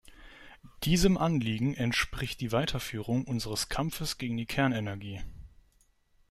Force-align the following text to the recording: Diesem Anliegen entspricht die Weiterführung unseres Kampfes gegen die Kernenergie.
Diesem 0.81 1.15
Anliegen 1.15 1.75
entspricht 1.75 2.41
die 2.41 2.51
Weiterführung 2.51 3.23
unseres 3.23 3.69
Kampfes 3.69 4.17
gegen 4.17 4.35
die 4.35 4.47
Kernenergie. 4.47 5.21